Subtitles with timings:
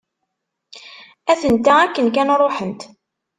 [1.31, 2.81] Atent-a akken kan ruḥent.